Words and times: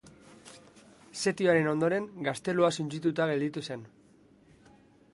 Setioaren 1.23 1.69
ondoren 1.73 2.09
gaztelua 2.31 2.73
suntsituta 2.79 3.31
gelditu 3.33 3.67
zen. 3.71 3.89